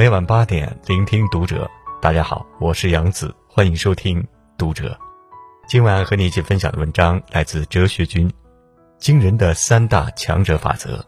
[0.00, 1.70] 每晚八点，聆听读者。
[2.00, 4.26] 大家好，我是杨子，欢迎收听
[4.56, 4.98] 读者。
[5.68, 8.32] 今晚和你一起分享的文章来自哲学君，
[8.96, 11.04] 惊人的三大强者法则。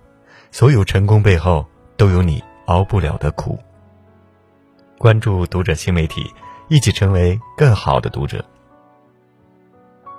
[0.51, 1.67] 所有成功背后
[1.97, 3.59] 都有你熬不了的苦。
[4.99, 6.31] 关注读者新媒体，
[6.69, 8.45] 一起成为更好的读者。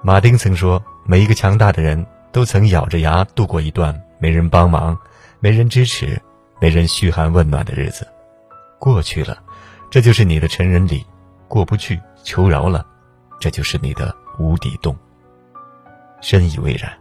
[0.02, 4.98] 马丁曾说：“每一个强大的人都曾咬着牙度过一段没人帮忙、
[5.40, 6.20] 没人支持、
[6.60, 8.08] 没人嘘寒问暖的日子。
[8.84, 9.38] 过去了，
[9.90, 11.06] 这就是你的成人礼；
[11.48, 12.86] 过不去，求饶了，
[13.40, 14.94] 这就是你的无底洞。”
[16.20, 16.92] 深以为然。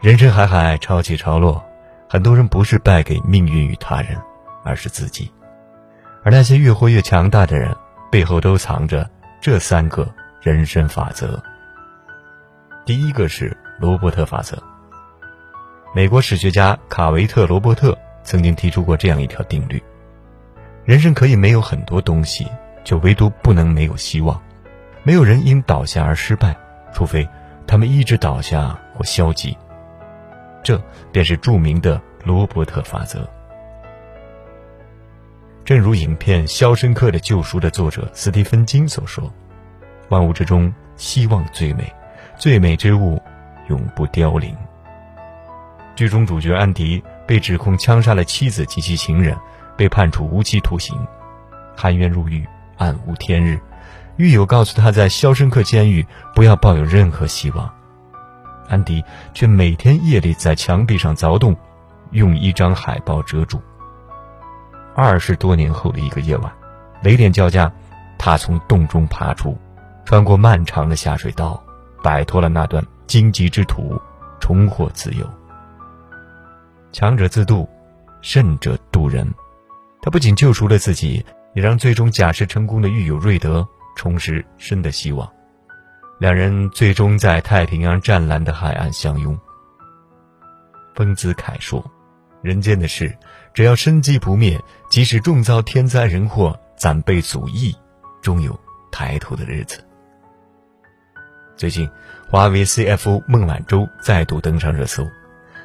[0.00, 1.62] 人生海海，潮起潮落。
[2.08, 4.18] 很多人不是败给命运与他人，
[4.64, 5.30] 而是自己。
[6.22, 7.76] 而那些越活越强大的人，
[8.10, 9.06] 背后都藏着
[9.42, 10.08] 这三个
[10.40, 11.42] 人生法则。
[12.86, 14.56] 第一个是罗伯特法则。
[15.94, 19.82] 美国史学家卡维特·罗伯特曾经提出过这样一条定律：
[20.84, 22.46] 人生可以没有很多东西，
[22.84, 24.40] 就唯独不能没有希望。
[25.02, 26.54] 没有人因倒下而失败，
[26.92, 27.26] 除非
[27.66, 29.56] 他们一直倒下或消极。
[30.62, 33.28] 这便是著名的罗伯特法则。
[35.64, 39.32] 正如影片《肖申克的救赎》的作者斯蒂芬金所说
[40.10, 41.90] ：“万物之中，希望最美，
[42.36, 43.20] 最美之物，
[43.68, 44.54] 永不凋零。”
[45.96, 49.34] 剧中主角安迪被指控枪杀了妻子及其情人，
[49.76, 50.96] 被判处无期徒刑，
[51.76, 53.60] 含冤入狱，暗无天日。
[54.16, 57.68] 狱友告诉他在肖申克监狱不要抱有任何希望。
[58.68, 61.56] 安迪却每天夜里在墙壁上凿洞，
[62.12, 63.60] 用一张海报遮住。
[64.94, 66.52] 二十多年后的一个夜晚，
[67.02, 67.70] 雷电交加，
[68.16, 69.58] 他从洞中爬出，
[70.04, 71.60] 穿过漫长的下水道，
[72.02, 74.00] 摆脱了那段荆棘之途，
[74.40, 75.28] 重获自由。
[76.92, 77.68] 强者自渡，
[78.22, 79.28] 胜者渡人。
[80.04, 81.24] 他不仅救赎了自己，
[81.54, 85.26] 也让最终假释成功的狱友瑞德重拾生的希望。
[86.20, 89.34] 两人最终在太平洋湛蓝的海岸相拥。
[90.94, 91.82] 丰子恺说
[92.44, 93.16] ：“人间的事，
[93.54, 97.74] 只要生机不灭，即使重遭天灾人祸，暂被阻役，
[98.20, 98.54] 终有
[98.92, 99.82] 抬头的日子。”
[101.56, 101.88] 最近，
[102.28, 105.02] 华为 CFO 孟晚舟再度登上热搜。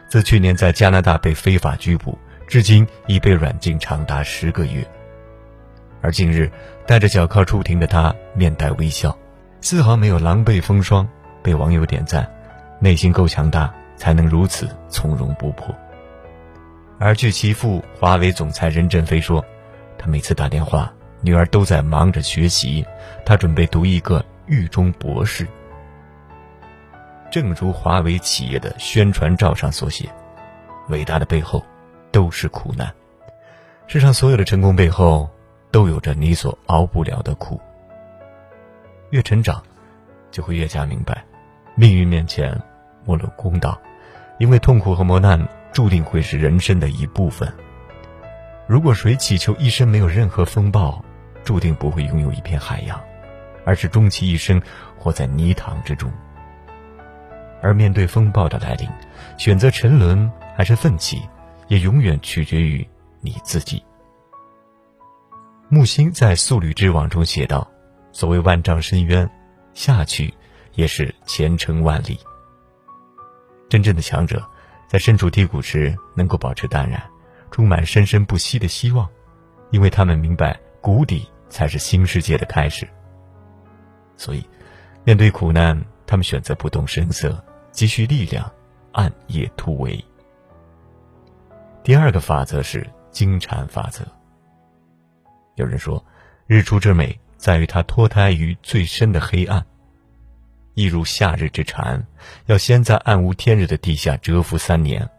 [0.07, 2.17] 自去年在加拿大被非法拘捕，
[2.49, 4.83] 至今已被软禁长达十个月。
[6.01, 6.51] 而近日，
[6.87, 9.15] 带着脚铐出庭的他，面带微笑。
[9.61, 11.07] 丝毫没有狼狈风霜，
[11.43, 12.27] 被网友点赞，
[12.79, 15.75] 内心够强大，才能如此从容不迫。
[16.97, 19.45] 而据其父华为总裁任正非说，
[19.95, 22.83] 他每次打电话，女儿都在忙着学习，
[23.23, 25.45] 他准备读一个狱中博士。
[27.29, 30.09] 正如华为企业的宣传照上所写，
[30.87, 31.63] 伟大的背后
[32.11, 32.93] 都是苦难，
[33.87, 35.29] 世上所有的成功背后，
[35.71, 37.59] 都有着你所熬不了的苦。
[39.11, 39.63] 越成长，
[40.31, 41.23] 就会越加明白，
[41.75, 42.59] 命运面前
[43.05, 43.79] 莫论公道，
[44.37, 47.51] 因为痛苦和磨难注定会是人生的一部分。
[48.67, 51.03] 如果谁祈求一生没有任何风暴，
[51.43, 53.01] 注定不会拥有一片海洋，
[53.65, 54.61] 而是终其一生
[54.97, 56.11] 活在泥塘之中。
[57.61, 58.87] 而面对风暴的来临，
[59.37, 61.21] 选择沉沦还是奋起，
[61.69, 62.85] 也永远取决于
[63.21, 63.81] 你自己。
[65.69, 67.65] 木心在《素履之网》中写道。
[68.11, 69.29] 所谓万丈深渊，
[69.75, 70.33] 下去
[70.73, 72.19] 也是前程万里。
[73.69, 74.43] 真正的强者，
[74.87, 77.01] 在身处低谷时能够保持淡然，
[77.51, 79.07] 充满生生不息的希望，
[79.69, 82.85] 因为他们明白谷底才是新世界的开始。
[84.17, 84.43] 所以，
[85.03, 87.41] 面对苦难，他们选择不动声色，
[87.71, 88.51] 积蓄力量，
[88.91, 90.03] 暗夜突围。
[91.83, 94.05] 第二个法则是金蝉法则。
[95.55, 96.03] 有人说，
[96.47, 97.19] 日出之美。
[97.37, 99.65] 在于它脱胎于最深的黑暗，
[100.73, 102.05] 一如夏日之蝉，
[102.47, 105.09] 要先在暗无天日的地下蛰伏三年。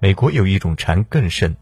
[0.00, 1.56] 美国有一种蝉更甚，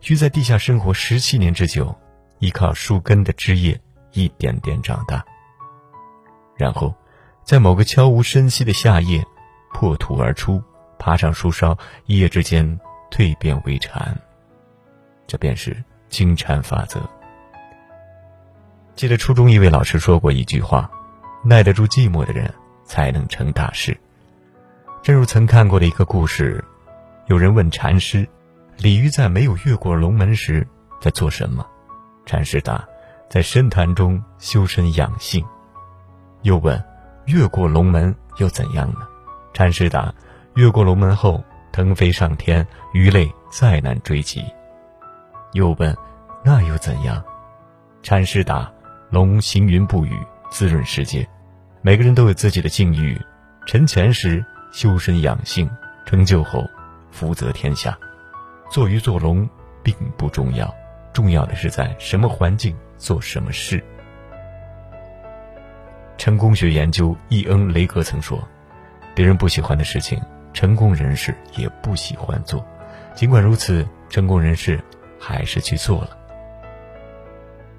[0.00, 1.98] 需在地下生活十七年之久，
[2.38, 3.80] 依靠树根的枝叶
[4.12, 5.24] 一点点长大，
[6.56, 6.94] 然后
[7.42, 9.24] 在某个悄无声息的夏夜
[9.72, 10.62] 破土而出，
[10.96, 12.78] 爬上树梢，一夜之间
[13.14, 14.12] 蜕变为禅。
[15.28, 17.00] 这便是金蝉法则。
[18.96, 20.90] 记得初中一位老师说过一句话
[21.44, 22.52] ：“耐得住寂寞的人，
[22.84, 23.96] 才能成大事。”
[25.00, 26.64] 正如曾看过的一个故事，
[27.26, 28.28] 有人问禅师
[28.78, 30.66] ：“鲤鱼在没有越过龙门时
[31.00, 31.64] 在做什么？”
[32.26, 32.84] 禅师答
[33.30, 35.44] ：“在深潭中修身养性。”
[36.42, 36.82] 又问
[37.26, 39.06] ：“越过龙门又怎样呢？”
[39.54, 40.12] 禅师答
[40.56, 44.44] ：“越过龙门后，腾飞上天，鱼类再难追及。”
[45.54, 45.92] 又问
[46.44, 47.20] ：“那又怎样？
[48.00, 48.72] 禅师答
[49.10, 50.16] ：“龙行云布雨，
[50.52, 51.28] 滋润世界。
[51.82, 53.20] 每个人都有自己的境遇。
[53.66, 55.68] 沉潜时修身养性，
[56.06, 56.64] 成就后
[57.10, 57.98] 福泽天下。
[58.70, 59.48] 做鱼做龙
[59.82, 60.72] 并不重要，
[61.12, 63.82] 重要的是在什么环境做什么事。”
[66.16, 68.40] 成功学研究伊恩·雷格曾说
[69.12, 70.22] ：“别人不喜欢的事情，
[70.54, 72.64] 成功人士也不喜欢做。
[73.14, 74.82] 尽管如此，成功人士
[75.20, 76.16] 还是去做了。”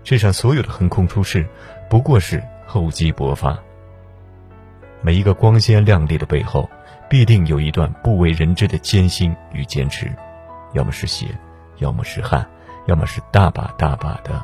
[0.03, 1.47] 世上所有的横空出世，
[1.89, 3.57] 不过是厚积薄发。
[5.01, 6.69] 每一个光鲜亮丽的背后，
[7.09, 10.11] 必定有一段不为人知的艰辛与坚持，
[10.73, 11.27] 要么是血，
[11.77, 12.47] 要么是汗，
[12.85, 14.43] 要么是大把大把的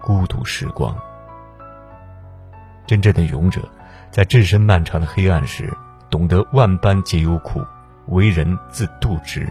[0.00, 0.96] 孤独时光。
[2.86, 3.68] 真正的勇者，
[4.10, 5.72] 在置身漫长的黑暗时，
[6.10, 7.64] 懂得万般皆有苦，
[8.06, 9.50] 为人自度之。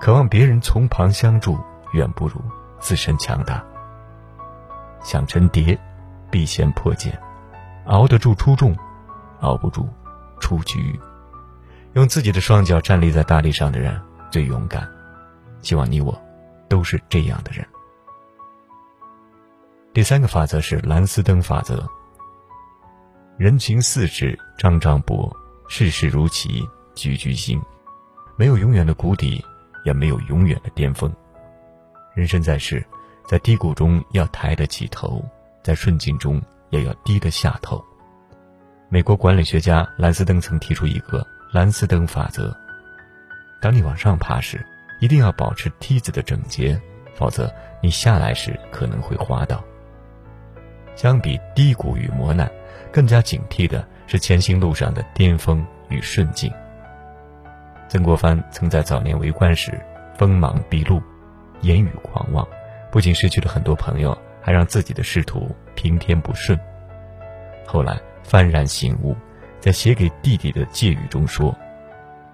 [0.00, 1.58] 渴望别人从旁相助，
[1.92, 2.40] 远不如。
[2.80, 3.64] 自身强大，
[5.02, 5.78] 想成蝶，
[6.30, 7.10] 必先破茧；
[7.86, 8.76] 熬得住出众，
[9.40, 9.88] 熬不住
[10.38, 11.00] 出局。
[11.94, 13.98] 用自己的双脚站立在大地上的人
[14.30, 14.86] 最勇敢。
[15.62, 16.14] 希望你我
[16.68, 17.66] 都是这样的人。
[19.94, 21.88] 第三个法则是蓝斯登法则。
[23.38, 25.34] 人情似纸张张薄，
[25.76, 27.60] 世事如棋局局新。
[28.36, 29.44] 没有永远的谷底，
[29.84, 31.12] 也没有永远的巅峰。
[32.14, 32.86] 人生在世，
[33.26, 35.20] 在低谷中要抬得起头，
[35.64, 36.40] 在顺境中
[36.70, 37.84] 也要低得下头。
[38.88, 42.56] 美国管理学家兰斯登曾提出一个兰斯登法则：
[43.60, 44.64] 当你往上爬时，
[45.00, 46.80] 一定要保持梯子的整洁，
[47.16, 49.60] 否则你下来时可能会滑倒。
[50.94, 52.48] 相比低谷与磨难，
[52.92, 56.52] 更加警惕的是前行路上的巅峰与顺境。
[57.88, 59.80] 曾国藩曾在早年为官时
[60.16, 61.02] 锋芒毕露。
[61.60, 62.46] 言语狂妄，
[62.90, 66.58] 不仅失去了很多朋友，还让自己的仕途平添不顺。
[67.64, 67.98] 后来
[68.28, 69.16] 幡然醒悟，
[69.60, 71.56] 在写给弟弟的借语中说：“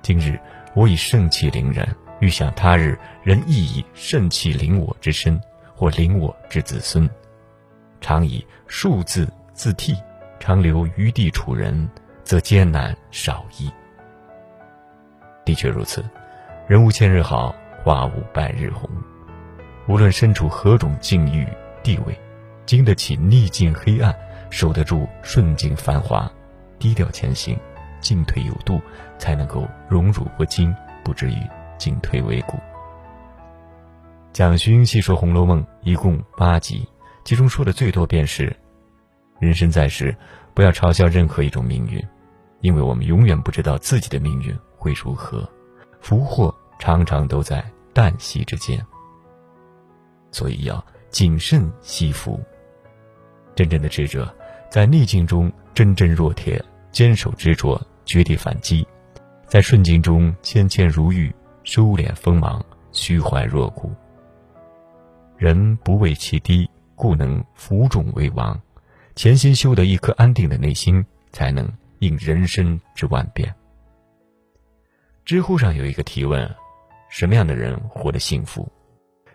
[0.02, 0.36] 今日
[0.74, 1.86] 我以盛气凌人，
[2.18, 5.40] 欲想他日人亦以盛气凌我之身，
[5.76, 7.08] 或凌我之子孙。
[8.00, 9.94] 常以数字自替，
[10.40, 11.88] 长留余地处人，
[12.24, 13.70] 则艰难少矣。”
[15.46, 16.04] 的确如此，
[16.66, 17.54] 人无千日好，
[17.84, 18.90] 花无百日红。
[19.86, 21.46] 无论身处何种境遇
[21.82, 22.18] 地位，
[22.66, 24.14] 经得起逆境黑暗，
[24.50, 26.30] 守得住顺境繁华，
[26.78, 27.58] 低调前行，
[28.00, 28.80] 进退有度，
[29.18, 31.36] 才能够荣辱不惊，不至于
[31.78, 32.58] 进退维谷。
[34.32, 36.86] 蒋勋细说《红楼梦》一共八集，
[37.24, 38.54] 其中说的最多便是：
[39.40, 40.14] 人生在世，
[40.52, 42.00] 不要嘲笑任何一种命运，
[42.60, 45.48] 因为我们永远不知道自己的命运会如何，
[46.00, 47.64] 福祸常常都在
[47.94, 48.78] 旦夕之间。
[50.30, 52.38] 所以要谨慎惜福。
[53.56, 54.32] 真正的智者，
[54.70, 56.62] 在逆境中铮铮若铁，
[56.92, 58.86] 坚守执着，绝地反击；
[59.46, 61.34] 在顺境中谦谦如玉，
[61.64, 62.62] 收敛锋芒，
[62.92, 63.90] 虚怀若谷。
[65.38, 68.60] 人不畏其低，故能服众为王。
[69.20, 73.54] 潜心修得一颗安定的内心，才能应人生之万变。
[75.26, 76.50] 知乎上有一个提问：
[77.10, 78.66] 什么样的人活得幸福？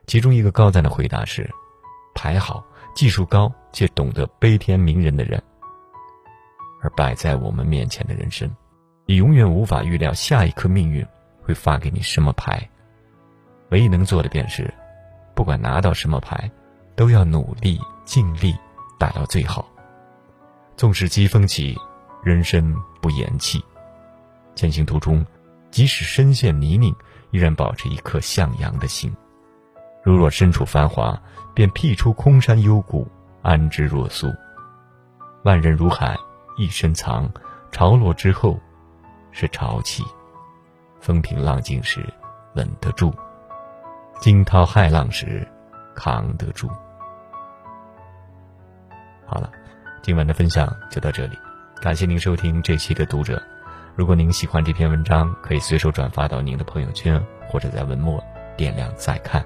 [0.08, 1.48] 其中一个高赞的回答是：
[2.16, 2.66] 排好、
[2.96, 5.40] 技术高且懂得悲天悯人的人。
[6.82, 8.50] 而摆在我们面前的人生，
[9.06, 11.06] 你永远无法预料下一刻命运
[11.44, 12.68] 会发给你什么牌。
[13.70, 14.74] 唯一能做的便是，
[15.36, 16.50] 不管拿到什么牌，
[16.96, 18.52] 都要努力尽力
[18.98, 19.64] 打到最好。
[20.78, 21.78] 纵使疾风起，
[22.24, 23.64] 人生不言弃。
[24.56, 25.26] 前行途中，
[25.72, 26.94] 即使身陷泥泞，
[27.32, 29.16] 依然保持一颗向阳的心。
[30.04, 31.20] 如若身处繁华，
[31.54, 33.08] 便辟出空山幽谷，
[33.42, 34.28] 安之若素。
[35.44, 36.16] 万人如海，
[36.58, 37.30] 一身藏。
[37.72, 38.58] 潮落之后，
[39.32, 40.04] 是潮起。
[41.02, 42.06] 风平浪静时，
[42.54, 43.12] 稳得住；
[44.22, 45.46] 惊涛骇浪时，
[45.94, 46.70] 扛得住。
[50.06, 51.36] 今晚的分享就到这里，
[51.82, 53.42] 感谢您收听这期的读者。
[53.96, 58.24] 如果您喜欢这篇文章，可以随手转发到您的朋友圈，或者在文末
[58.56, 59.44] 点亮再看。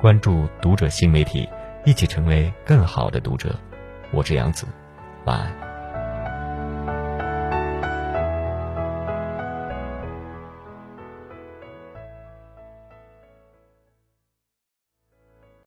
[0.00, 1.46] 关注读者新媒体，
[1.84, 3.54] 一起成为更好的读者。
[4.12, 4.66] 我是杨子，
[5.26, 5.63] 晚安。